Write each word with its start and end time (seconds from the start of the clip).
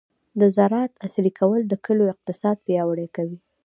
د 0.39 0.41
زراعت 0.55 0.93
عصري 1.05 1.31
کول 1.39 1.59
د 1.67 1.73
کلیو 1.85 2.11
اقتصاد 2.13 2.57
پیاوړی 2.65 3.07
کوي. 3.15 3.37